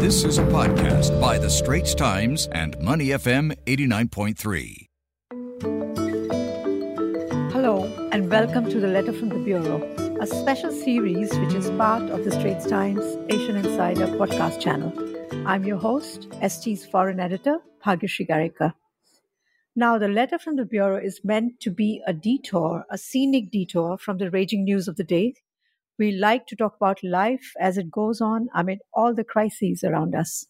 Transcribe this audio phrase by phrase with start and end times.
[0.00, 4.86] This is a podcast by The Straits Times and Money FM 89.3.
[7.52, 9.82] Hello, and welcome to the Letter from the Bureau,
[10.18, 14.90] a special series which is part of the Straits Times Asian Insider podcast channel.
[15.46, 18.72] I'm your host, ST's foreign editor, Bhagyashree Garekar.
[19.76, 23.98] Now, the letter from the Bureau is meant to be a detour, a scenic detour
[23.98, 25.34] from the raging news of the day.
[26.00, 30.14] We like to talk about life as it goes on amid all the crises around
[30.14, 30.46] us.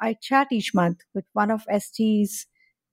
[0.00, 2.46] I chat each month with one of ST's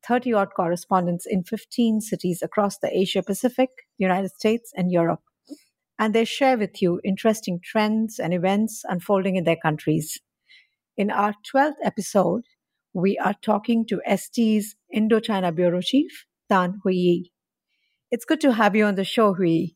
[0.05, 5.22] 30 odd correspondents in 15 cities across the Asia Pacific, United States, and Europe.
[5.98, 10.20] And they share with you interesting trends and events unfolding in their countries.
[10.98, 12.44] In our 12th episode,
[12.94, 17.32] we are talking to ST's Indochina Bureau Chief, Tan Hui.
[18.12, 19.68] It's good to have you on the show, Hui.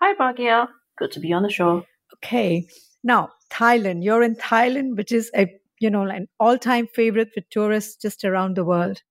[0.00, 0.79] Hi, Bhagya.
[1.00, 1.84] Good to be on the show.
[2.14, 2.68] Okay.
[3.02, 4.04] Now, Thailand.
[4.04, 5.48] You're in Thailand, which is a
[5.80, 9.02] you know an all-time favorite for tourists just around the world.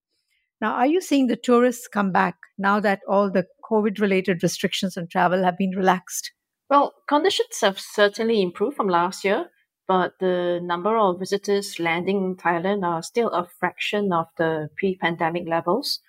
[0.61, 5.07] Now, are you seeing the tourists come back now that all the COVID-related restrictions on
[5.07, 6.31] travel have been relaxed?
[6.69, 9.49] Well, conditions have certainly improved from last year
[9.89, 15.47] but the number of visitors landing in Thailand are still a fraction of the pre-pandemic
[15.47, 15.99] levels.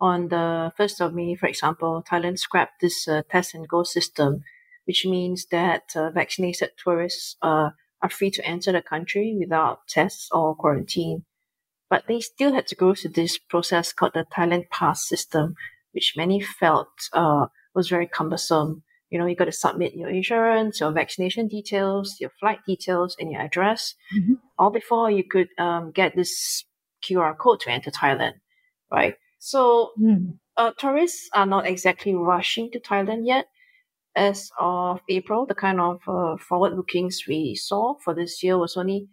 [0.00, 4.42] On the 1st of May, for example, Thailand scrapped this uh, test and go system,
[4.84, 7.70] which means that uh, vaccinated tourists uh,
[8.02, 11.24] are free to enter the country without tests or quarantine.
[11.88, 15.54] But they still had to go through this process called the Thailand Pass system,
[15.92, 20.80] which many felt uh, was very cumbersome you know, you got to submit your insurance,
[20.80, 24.34] your vaccination details, your flight details, and your address, mm-hmm.
[24.56, 26.64] all before you could um, get this
[27.04, 28.34] QR code to enter Thailand,
[28.90, 29.16] right?
[29.40, 30.38] So mm.
[30.56, 33.46] uh, tourists are not exactly rushing to Thailand yet.
[34.20, 38.76] As of April, the kind of uh, forward lookings we saw for this year was
[38.76, 39.08] only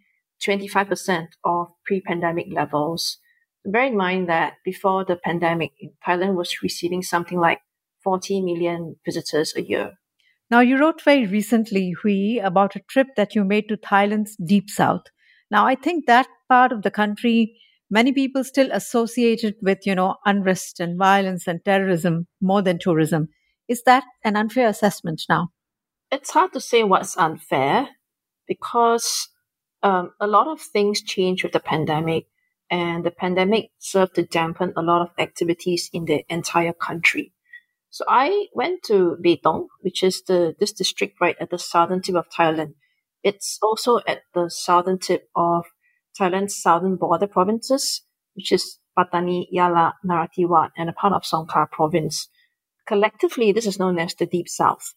[0.46, 3.16] 25% of pre-pandemic levels.
[3.64, 5.70] Bear in mind that before the pandemic,
[6.06, 7.60] Thailand was receiving something like
[8.04, 9.92] 40 million visitors a year.
[10.50, 14.68] Now, you wrote very recently, Hui, about a trip that you made to Thailand's deep
[14.68, 15.04] south.
[15.50, 17.56] Now, I think that part of the country,
[17.90, 22.78] many people still associate it with, you know, unrest and violence and terrorism more than
[22.78, 23.28] tourism.
[23.68, 25.50] Is that an unfair assessment now?
[26.10, 27.88] It's hard to say what's unfair
[28.46, 29.28] because
[29.82, 32.26] um, a lot of things changed with the pandemic,
[32.70, 37.32] and the pandemic served to dampen a lot of activities in the entire country.
[37.90, 42.16] So I went to Betong, which is the this district right at the southern tip
[42.16, 42.74] of Thailand.
[43.22, 45.66] It's also at the southern tip of
[46.18, 48.02] Thailand's southern border provinces,
[48.34, 52.28] which is Pattani, Yala, Narathiwat, and a part of Songkhla province.
[52.88, 54.94] Collectively, this is known as the Deep South.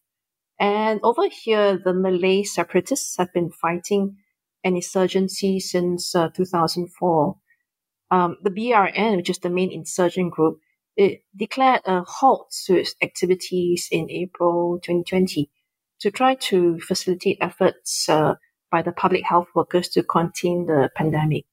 [0.57, 4.15] And over here, the Malay separatists have been fighting
[4.63, 7.35] an insurgency since uh, 2004.
[8.09, 10.59] Um, the BRN, which is the main insurgent group,
[10.95, 15.49] it declared a halt to its activities in April 2020
[15.99, 18.35] to try to facilitate efforts uh,
[18.71, 21.45] by the public health workers to contain the pandemic.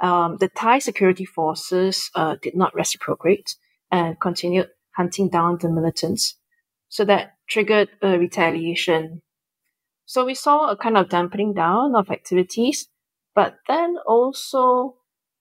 [0.00, 3.56] Um, the Thai security forces uh, did not reciprocate
[3.90, 6.36] and continued hunting down the militants.
[6.88, 9.22] So that triggered a retaliation.
[10.04, 12.88] So we saw a kind of dampening down of activities,
[13.34, 14.96] but then also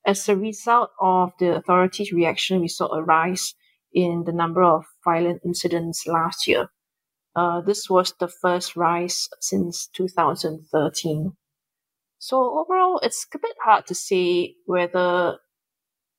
[0.06, 3.54] as a result of the authorities' reaction, we saw a rise
[3.94, 6.70] in the number of violent incidents last year.
[7.36, 11.34] Uh, this was the first rise since 2013.
[12.20, 15.38] So overall, it's a bit hard to say whether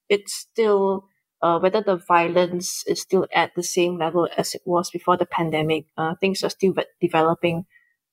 [0.09, 1.09] it's still
[1.43, 5.27] uh, whether the violence is still at the same level as it was before the
[5.27, 5.87] pandemic.
[5.97, 7.65] Uh, things are still developing,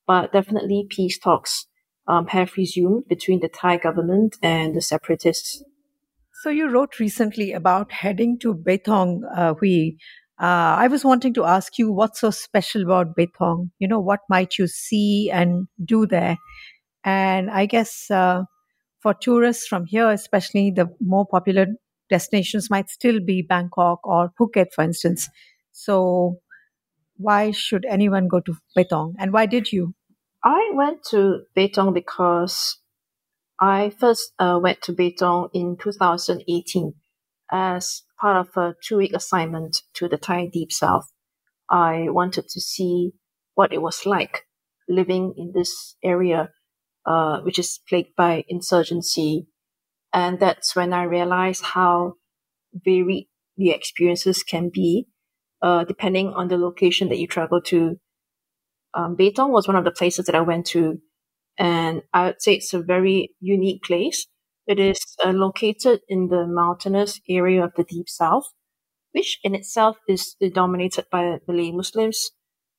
[0.08, 1.68] but definitely peace talks
[2.08, 5.64] um, have resumed between the Thai government and the separatists.
[6.42, 9.98] So you wrote recently about heading to Betong, uh, Hui.
[10.42, 13.72] Uh, I was wanting to ask you what's so special about Betong.
[13.78, 16.38] You know, what might you see and do there?
[17.04, 18.44] And I guess uh,
[19.02, 21.68] for tourists from here, especially the more popular
[22.10, 25.30] destinations might still be Bangkok or Phuket, for instance.
[25.72, 26.38] So
[27.18, 29.94] why should anyone go to Betong, and why did you?
[30.44, 32.78] I went to Betong because
[33.60, 36.94] I first uh, went to Betong in 2018
[37.52, 41.12] as part of a two week assignment to the Thai Deep South.
[41.70, 43.12] I wanted to see
[43.56, 44.46] what it was like
[44.88, 46.52] living in this area,
[47.06, 49.48] uh, which is plagued by insurgency.
[50.14, 52.14] And that's when I realized how
[52.74, 53.28] varied
[53.58, 55.08] the experiences can be,
[55.62, 57.98] uh, depending on the location that you travel to
[58.94, 61.00] um, Betong was one of the places that I went to,
[61.58, 64.28] and I would say it's a very unique place.
[64.66, 68.46] It is uh, located in the mountainous area of the Deep South,
[69.12, 72.32] which in itself is dominated by Malay Muslims.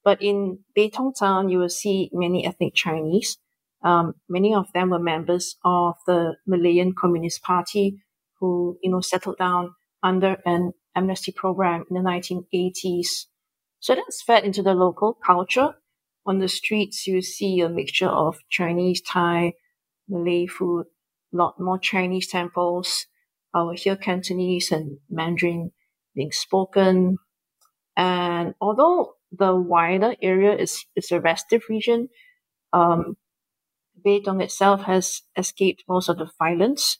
[0.02, 3.38] But in Betong town, you will see many ethnic Chinese.
[3.82, 8.02] Um, many of them were members of the Malayan Communist Party
[8.38, 13.26] who, you know, settled down under an amnesty program in the 1980s.
[13.80, 15.74] So that's fed into the local culture.
[16.26, 19.54] On the streets, you see a mixture of Chinese, Thai,
[20.08, 20.86] Malay food,
[21.32, 23.06] a lot more Chinese temples.
[23.54, 25.72] Will hear Cantonese and Mandarin
[26.14, 27.18] being spoken.
[27.96, 32.08] And although the wider area is, is a restive region,
[32.72, 33.16] um,
[34.04, 36.98] Betong itself has escaped most of the violence.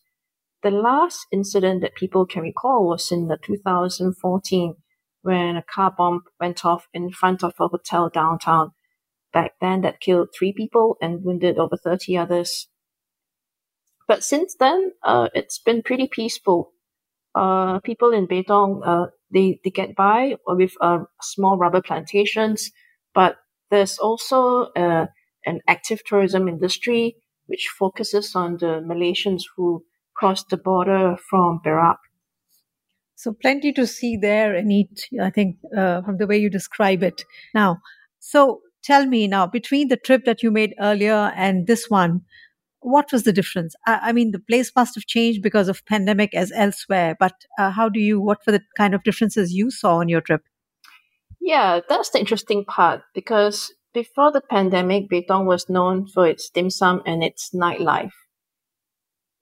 [0.62, 4.74] The last incident that people can recall was in the 2014
[5.22, 8.72] when a car bomb went off in front of a hotel downtown.
[9.32, 12.68] Back then, that killed three people and wounded over 30 others.
[14.08, 16.72] But since then, uh, it's been pretty peaceful.
[17.34, 22.72] Uh, people in Betong, uh, they, they get by with uh, small rubber plantations,
[23.14, 23.36] but
[23.70, 25.06] there's also uh,
[25.46, 27.16] an active tourism industry
[27.46, 29.84] which focuses on the Malaysians who
[30.14, 31.98] cross the border from Perak.
[33.16, 37.02] So plenty to see there and eat, I think, uh, from the way you describe
[37.02, 37.24] it.
[37.54, 37.78] Now,
[38.18, 42.22] so tell me now, between the trip that you made earlier and this one,
[42.80, 43.74] what was the difference?
[43.86, 47.70] I, I mean, the place must have changed because of pandemic as elsewhere, but uh,
[47.70, 50.42] how do you, what were the kind of differences you saw on your trip?
[51.40, 56.70] Yeah, that's the interesting part because before the pandemic, Betong was known for its dim
[56.70, 58.12] sum and its nightlife.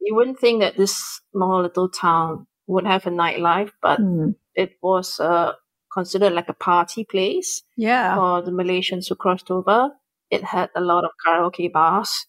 [0.01, 4.35] You wouldn't think that this small little town would have a nightlife, but mm.
[4.55, 5.53] it was uh,
[5.93, 8.15] considered like a party place yeah.
[8.15, 9.91] for the Malaysians who crossed over.
[10.31, 12.27] It had a lot of karaoke bars.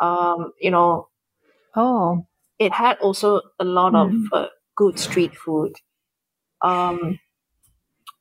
[0.00, 1.08] Um, you know,
[1.76, 2.26] oh,
[2.58, 4.04] it had also a lot mm.
[4.04, 4.26] of hmm.
[4.32, 4.46] uh,
[4.76, 5.72] good street food.
[6.62, 7.18] Um,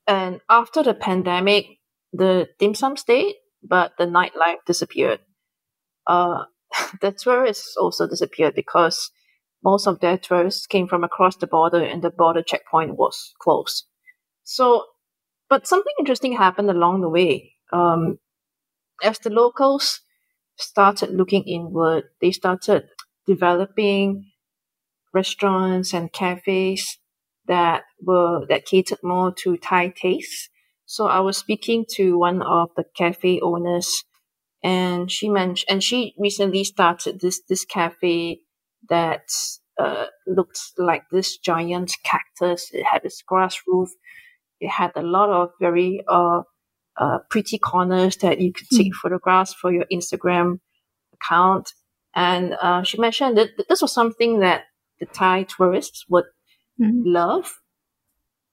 [0.08, 1.68] and after the pandemic,
[2.14, 5.22] the dim sum stayed, but the nightlife disappeared.
[6.08, 6.46] Uh,
[7.02, 9.12] the tourists also disappeared because
[9.64, 13.86] most of their tourists came from across the border and the border checkpoint was closed.
[14.44, 14.86] So,
[15.50, 17.54] but something interesting happened along the way.
[17.74, 18.20] Um,
[19.04, 20.02] as the locals
[20.58, 22.90] started looking inward, they started
[23.28, 24.32] developing
[25.14, 26.98] restaurants and cafes
[27.48, 30.50] that were that catered more to Thai tastes.
[30.94, 34.04] So I was speaking to one of the cafe owners
[34.64, 38.42] and she mentioned, and she recently started this, this cafe
[38.90, 39.28] that,
[39.80, 42.70] uh, looked like this giant cactus.
[42.72, 43.90] It had this grass roof.
[44.60, 46.44] It had a lot of very, uh,
[46.96, 49.02] uh, pretty corners that you could take mm.
[49.02, 50.60] photographs for your Instagram
[51.16, 51.72] account.
[52.14, 54.66] And, uh, she mentioned that this was something that
[55.00, 56.26] the Thai tourists would
[56.80, 57.02] mm.
[57.04, 57.52] love,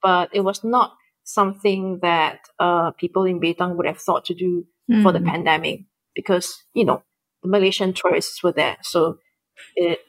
[0.02, 0.92] but it was not
[1.24, 5.02] something that uh, people in Betong would have thought to do mm.
[5.02, 5.28] for the hmm.
[5.28, 5.80] pandemic
[6.14, 7.02] because you know
[7.42, 9.18] the Malaysian tourists were there, so
[9.76, 10.00] it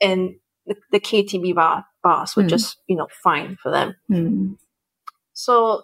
[0.00, 2.48] and the, the KTV bar, bars were mm.
[2.48, 3.94] just you know fine for them.
[4.10, 4.56] Mm.
[5.32, 5.82] So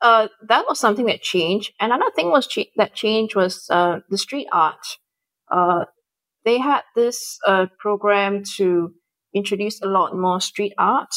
[0.00, 1.72] uh, that was something that changed.
[1.80, 4.98] And another thing was ch- that changed was uh, the street art.
[5.50, 5.84] Uh,
[6.44, 8.94] they had this uh, program to
[9.34, 11.14] introduce a lot more street art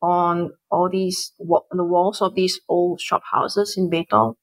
[0.00, 4.34] on all these the walls of these old shop houses in Betong.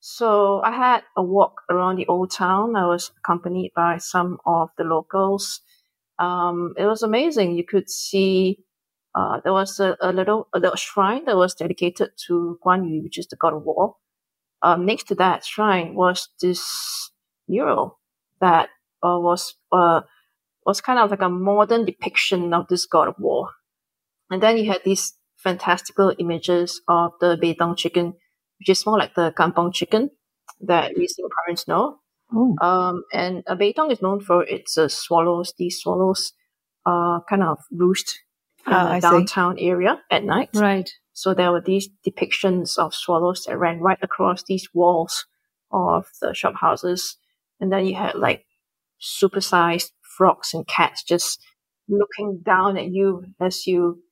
[0.00, 2.76] So I had a walk around the old town.
[2.76, 5.60] I was accompanied by some of the locals.
[6.18, 7.56] Um, it was amazing.
[7.56, 8.64] You could see
[9.14, 13.02] uh, there was a, a, little a little shrine that was dedicated to Guan Yu,
[13.02, 13.96] which is the god of war.
[14.62, 17.10] Um, next to that shrine was this
[17.48, 17.98] mural
[18.40, 18.68] that
[19.02, 20.02] uh, was uh,
[20.64, 23.50] was kind of like a modern depiction of this god of war.
[24.30, 28.14] And then you had these fantastical images of the Betong chicken,
[28.58, 30.10] which is more like the kampong chicken
[30.60, 31.98] that we Singaporeans know.
[32.32, 32.56] Oh.
[32.60, 35.54] Um, and uh, Betong is known for its uh, swallows.
[35.56, 36.32] These swallows
[36.84, 38.20] uh, kind of roost
[38.66, 39.66] in ah, the downtown see.
[39.66, 40.50] area at night.
[40.54, 40.90] Right.
[41.12, 45.26] So there were these depictions of swallows that ran right across these walls
[45.70, 47.16] of the shop houses.
[47.60, 48.44] And then you had like
[49.00, 51.40] supersized frogs and cats just
[51.88, 54.02] looking down at you as you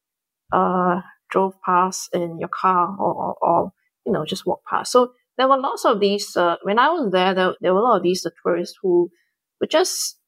[0.52, 3.72] uh, drove past in your car or, or, or,
[4.06, 4.92] you know, just walk past.
[4.92, 7.82] So there were lots of these, uh, when I was there, there, there were a
[7.82, 9.10] lot of these uh, tourists who
[9.60, 10.18] were just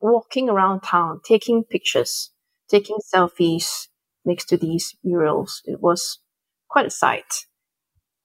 [0.00, 2.30] walking around town, taking pictures,
[2.68, 3.88] taking selfies
[4.24, 5.62] next to these murals.
[5.64, 6.18] It was
[6.68, 7.46] quite a sight.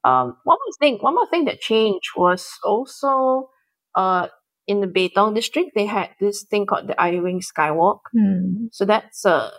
[0.03, 3.49] Um, one more thing, one more thing that changed was also,
[3.95, 4.27] uh,
[4.65, 7.99] in the Betong district, they had this thing called the Iron Wing Skywalk.
[8.13, 8.67] Hmm.
[8.71, 9.51] So that's a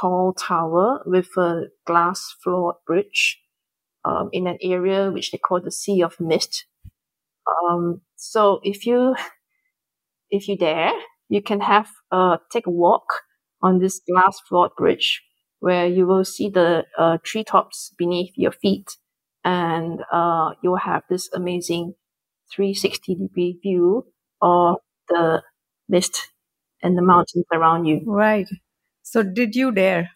[0.00, 3.40] tall tower with a glass floored bridge
[4.04, 6.66] um, in an area which they call the Sea of Mist.
[7.46, 9.14] Um, so if you
[10.30, 10.92] if you dare,
[11.28, 13.06] you can have uh, take a walk
[13.62, 15.22] on this glass floored bridge
[15.60, 18.96] where you will see the uh, treetops beneath your feet
[19.44, 21.94] and uh, you will have this amazing
[22.52, 24.04] 360 degree view
[24.40, 24.76] of
[25.08, 25.42] the
[25.88, 26.28] mist
[26.82, 28.00] and the mountains around you.
[28.04, 28.48] Right.
[29.02, 30.10] So did you dare?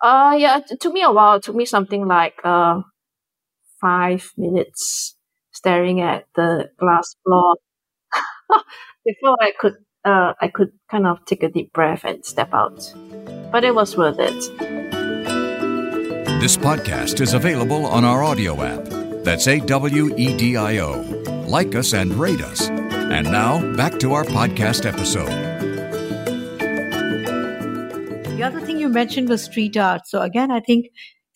[0.00, 1.36] Uh, yeah, it took me a while.
[1.36, 2.82] It took me something like uh,
[3.80, 5.16] five minutes
[5.52, 7.56] staring at the glass floor
[9.04, 12.92] before I could uh, I could kind of take a deep breath and step out.
[13.50, 14.40] But it was worth it.
[16.40, 19.24] This podcast is available on our Awedio app.
[19.24, 21.00] That's A W E D I O.
[21.48, 22.68] Like us and rate us.
[22.68, 25.47] And now, back to our podcast episode.
[28.88, 30.06] You mentioned was street art.
[30.06, 30.86] So again, I think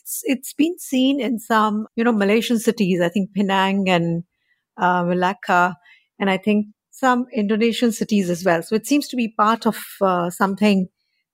[0.01, 3.01] it's it's been seen in some you know Malaysian cities.
[3.01, 4.25] I think Penang and
[4.79, 5.77] uh, Malacca,
[6.19, 8.63] and I think some Indonesian cities as well.
[8.63, 10.89] So it seems to be part of uh, something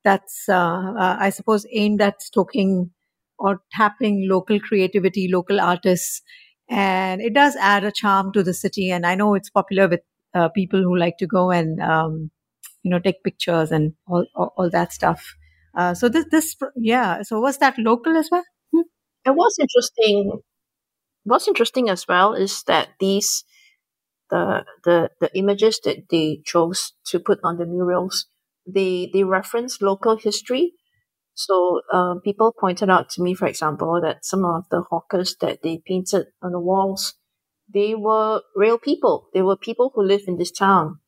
[0.04, 2.90] that's, uh, uh, I suppose, aimed at stoking
[3.38, 6.22] or tapping local creativity, local artists,
[6.70, 8.90] and it does add a charm to the city.
[8.90, 10.00] And I know it's popular with
[10.34, 12.30] uh, people who like to go and um,
[12.82, 15.34] you know take pictures and all all, all that stuff.
[15.78, 17.22] Uh, so this this yeah.
[17.22, 18.44] So was that local as well?
[18.74, 18.82] Hmm.
[19.24, 20.40] And what's interesting,
[21.22, 23.44] what's interesting as well is that these
[24.30, 28.26] the the the images that they chose to put on the murals
[28.68, 30.74] they they reference local history.
[31.34, 35.62] So uh, people pointed out to me, for example, that some of the hawkers that
[35.62, 37.14] they painted on the walls,
[37.72, 39.28] they were real people.
[39.32, 40.98] They were people who live in this town.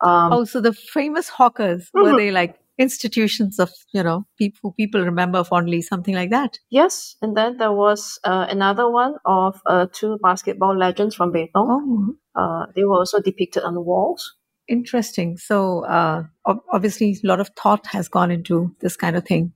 [0.00, 2.02] Um, oh, so the famous hawkers mm-hmm.
[2.02, 6.58] were they like institutions of you know people people remember fondly, something like that?
[6.70, 11.50] Yes, and then there was uh, another one of uh, two basketball legends from Betong.
[11.56, 12.14] Oh.
[12.34, 14.34] Uh, they were also depicted on the walls.
[14.68, 15.36] Interesting.
[15.36, 16.24] So uh,
[16.72, 19.52] obviously, a lot of thought has gone into this kind of thing,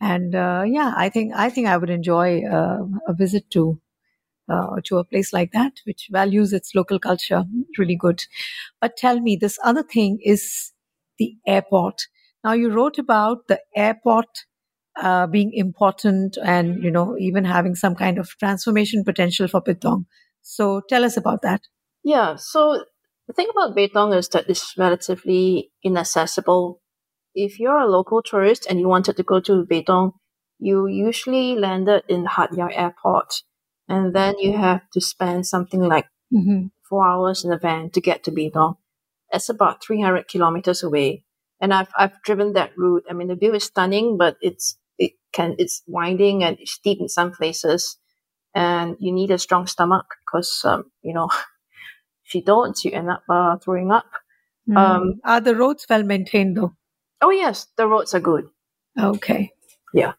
[0.00, 3.80] and uh, yeah, I think I think I would enjoy uh, a visit to
[4.48, 7.44] uh, to a place like that, which values its local culture.
[7.78, 8.24] Really good.
[8.80, 10.72] But tell me, this other thing is
[11.18, 12.02] the airport.
[12.44, 14.28] Now, you wrote about the airport
[15.00, 20.06] uh, being important, and you know, even having some kind of transformation potential for Betong.
[20.42, 21.62] So, tell us about that.
[22.04, 22.36] Yeah.
[22.36, 22.84] So
[23.26, 26.80] the thing about Betong is that it's relatively inaccessible.
[27.34, 30.12] If you're a local tourist and you wanted to go to Betong,
[30.58, 33.42] you usually landed in Hat Yai Airport,
[33.88, 36.68] and then you have to spend something like mm-hmm.
[36.88, 38.76] four hours in a van to get to Betong.
[39.30, 41.24] It's about 300 kilometers away,
[41.60, 43.04] and I've I've driven that route.
[43.10, 47.08] I mean, the view is stunning, but it's it can it's winding and steep in
[47.08, 47.98] some places,
[48.54, 51.28] and you need a strong stomach because um, you know
[52.28, 54.04] If you don't, you end up uh, throwing up.
[54.68, 54.76] Mm.
[54.76, 56.74] Um, are the roads well maintained though?
[57.22, 58.48] Oh yes, the roads are good.
[59.00, 59.50] Okay.
[59.94, 60.12] Yeah.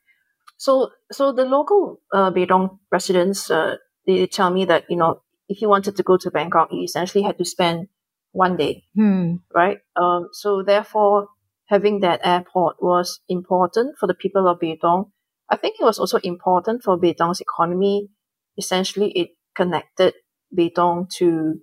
[0.57, 3.75] So so the local uh, Betong residents uh,
[4.07, 7.23] they tell me that you know if you wanted to go to Bangkok, you essentially
[7.23, 7.89] had to spend
[8.31, 9.35] one day, hmm.
[9.53, 9.79] right?
[9.95, 11.29] Um, so therefore,
[11.65, 15.11] having that airport was important for the people of Betong.
[15.49, 18.09] I think it was also important for Betong's economy.
[18.57, 20.13] Essentially, it connected
[20.55, 21.59] Betong to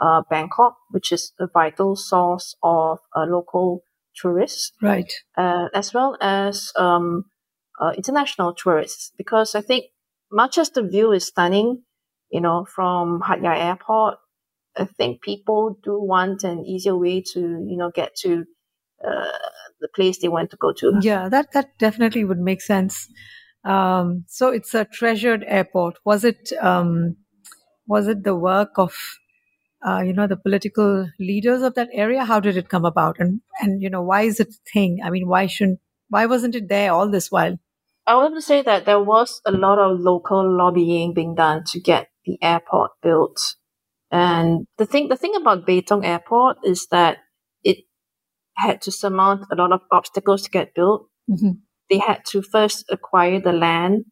[0.00, 3.82] uh, Bangkok, which is a vital source of uh, local
[4.16, 5.12] tourists, right?
[5.36, 7.24] Uh, as well as um,
[7.80, 9.86] uh, international tourists, because I think
[10.30, 11.82] much as the view is stunning,
[12.30, 14.18] you know, from Hat Yai Airport,
[14.76, 18.44] I think people do want an easier way to, you know, get to
[19.06, 19.38] uh,
[19.80, 20.98] the place they want to go to.
[21.00, 23.08] Yeah, that that definitely would make sense.
[23.64, 25.98] Um, so it's a treasured airport.
[26.04, 27.16] Was it um,
[27.86, 28.94] was it the work of
[29.86, 33.40] uh, you know the political leaders of that area how did it come about and
[33.60, 35.78] and you know why is it a thing i mean why shouldn't
[36.08, 37.58] why wasn't it there all this while
[38.06, 41.80] i want to say that there was a lot of local lobbying being done to
[41.80, 43.56] get the airport built
[44.10, 47.18] and the thing the thing about Betong airport is that
[47.62, 47.78] it
[48.56, 51.52] had to surmount a lot of obstacles to get built mm-hmm.
[51.90, 54.04] they had to first acquire the land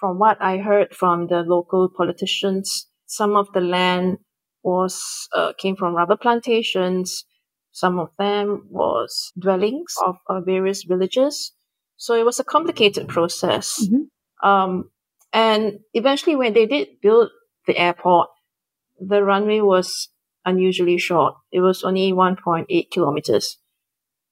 [0.00, 4.18] from what i heard from the local politicians some of the land
[4.66, 7.24] was uh, came from rubber plantations.
[7.70, 11.52] Some of them was dwellings of uh, various villages.
[11.96, 13.82] So it was a complicated process.
[13.82, 14.48] Mm-hmm.
[14.48, 14.90] Um,
[15.32, 17.30] and eventually, when they did build
[17.66, 18.28] the airport,
[19.00, 20.08] the runway was
[20.44, 21.34] unusually short.
[21.52, 23.58] It was only 1.8 kilometers.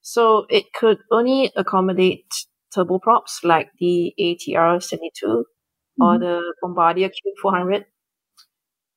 [0.00, 2.26] So it could only accommodate
[2.74, 6.02] turboprops like the ATR 72 mm-hmm.
[6.02, 7.84] or the Bombardier Q400.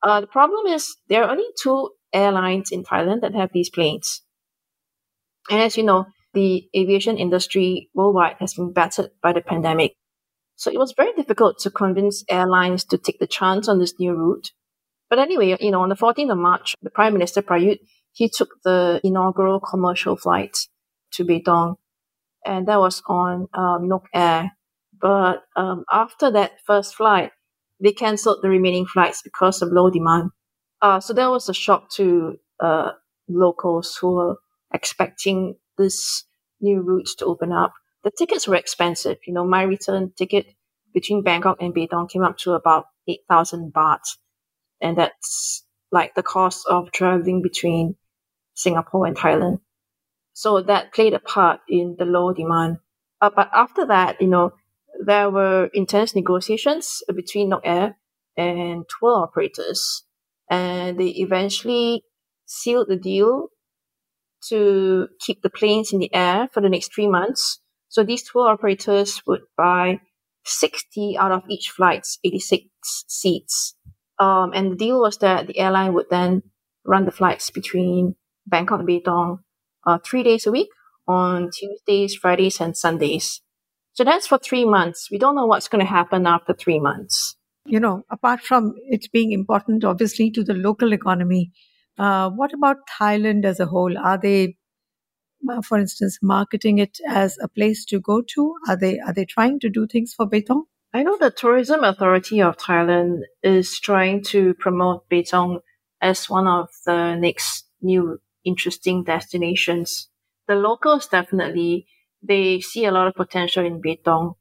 [0.04, 4.22] Uh, the problem is there are only two airlines in Thailand that have these planes.
[5.50, 9.94] And as you know, the aviation industry worldwide has been battered by the pandemic.
[10.56, 14.14] So it was very difficult to convince airlines to take the chance on this new
[14.14, 14.52] route.
[15.10, 17.80] But anyway, you know, on the 14th of March, the Prime Minister Prayut,
[18.12, 20.58] he took the inaugural commercial flight
[21.14, 21.76] to Betong,
[22.46, 24.52] and that was on um, Nok Air.
[25.00, 27.32] But um, after that first flight,
[27.80, 30.32] they cancelled the remaining flights because of low demand.
[30.82, 32.92] Uh, so that was a shock to uh,
[33.28, 34.36] locals who were
[34.74, 36.26] expecting this
[36.60, 37.74] new route to open up.
[38.04, 39.18] The tickets were expensive.
[39.26, 40.48] You know, my return ticket
[40.94, 44.00] between Bangkok and Betong came up to about 8,000 baht.
[44.82, 47.96] And that's like the cost of traveling between
[48.54, 49.60] Singapore and Thailand.
[50.34, 52.78] So that played a part in the low demand.
[53.22, 54.52] Uh, but after that, you know,
[55.04, 57.98] there were intense negotiations between Nok Air
[58.36, 60.04] and tour operators.
[60.50, 62.04] And they eventually
[62.46, 63.50] sealed the deal
[64.50, 67.60] to keep the planes in the air for the next three months.
[67.90, 70.00] So these tour operators would buy
[70.46, 72.66] 60 out of each flight's 86
[73.08, 73.76] seats.
[74.20, 76.44] Um, and the deal was that the airline would then
[76.86, 78.16] run the flights between
[78.48, 79.40] Bangkok and Betong
[79.86, 80.70] uh, three days a week
[81.08, 83.42] on Tuesdays, Fridays, and Sundays.
[83.94, 85.10] So that's for three months.
[85.12, 87.36] We don't know what's going to happen after three months.
[87.66, 91.52] You know, apart from it being important, obviously, to the local economy,
[91.98, 93.98] uh, what about Thailand as a whole?
[93.98, 94.56] Are they,
[95.50, 98.56] uh, for instance, marketing it as a place to go to?
[98.68, 100.64] Are they are they trying to do things for Betong?
[100.94, 105.62] I know the Tourism Authority of Thailand is trying to promote Betong
[106.02, 110.10] as one of the next new interesting destinations.
[110.48, 111.88] The locals definitely
[112.24, 114.36] they see a lot of potential in Betong.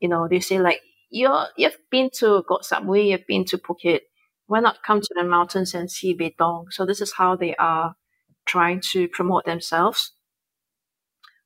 [0.00, 4.00] You know, they say like you're you've been to Koh Samui, you've been to Phuket
[4.52, 6.66] why not come to the mountains and see Betong?
[6.70, 7.94] So this is how they are
[8.44, 10.12] trying to promote themselves.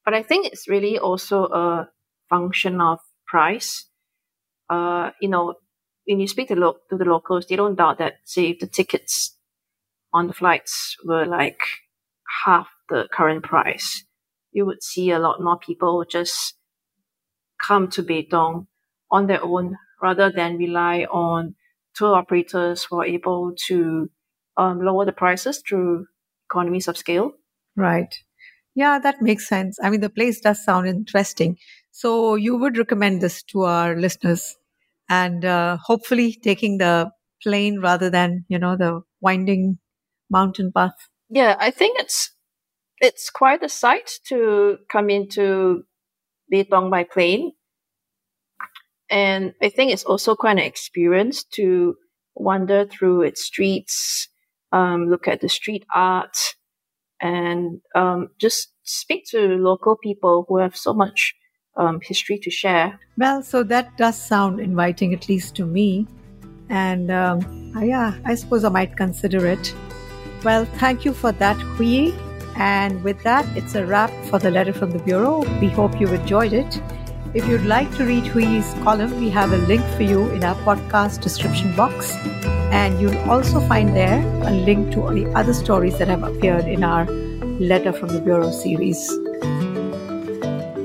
[0.05, 1.89] But I think it's really also a
[2.29, 3.87] function of price.
[4.69, 5.55] Uh, you know,
[6.07, 9.37] when you speak to, lo- to the locals, they don't doubt that, say, the tickets
[10.13, 11.61] on the flights were like
[12.45, 14.05] half the current price,
[14.53, 16.55] you would see a lot more people just
[17.65, 18.67] come to Betong
[19.11, 21.55] on their own rather than rely on
[21.95, 24.11] tour operators who are able to
[24.57, 26.07] um, lower the prices through
[26.51, 27.33] economies of scale.
[27.75, 28.15] Right.
[28.77, 29.79] Yeah, that makes sense.
[29.83, 31.57] I mean, the place does sound interesting.
[31.91, 34.57] So you would recommend this to our listeners
[35.09, 37.11] and uh, hopefully taking the
[37.43, 39.79] plane rather than, you know, the winding
[40.31, 40.95] mountain path.
[41.31, 42.35] Yeah, I think it's
[42.99, 45.85] it's quite a sight to come into
[46.53, 47.53] Betong by plane.
[49.09, 51.97] And I think it's also quite an experience to
[52.35, 54.29] wander through its streets,
[54.73, 56.37] um, look at the street art,
[57.21, 61.35] and um, just speak to local people who have so much
[61.77, 62.99] um, history to share.
[63.19, 66.07] Well, so that does sound inviting, at least to me.
[66.69, 69.75] And um, uh, yeah, I suppose I might consider it.
[70.43, 72.13] Well, thank you for that, Hui.
[72.57, 75.41] And with that, it's a wrap for the letter from the Bureau.
[75.61, 76.81] We hope you enjoyed it.
[77.35, 80.55] If you'd like to read Hui's column, we have a link for you in our
[80.57, 82.17] podcast description box.
[82.73, 86.85] And you'll also find there a link to the other stories that have appeared in
[86.85, 87.07] our
[87.59, 89.09] Letter from the Bureau series.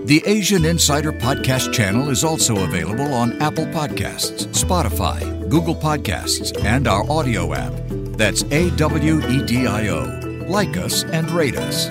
[0.06, 6.88] The Asian Insider Podcast channel is also available on Apple Podcasts, Spotify, Google Podcasts, and
[6.88, 7.74] our Awedio app.
[8.18, 10.46] That's A W E D I O.
[10.48, 11.88] Like us and rate us.